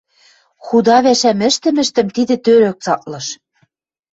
Худа 0.65 0.97
пӓшӓм 1.03 1.39
ӹштӹмӹштӹм 1.49 2.07
тидӹ 2.15 2.35
тӧрӧк 2.45 2.77
цаклыш. 2.85 3.27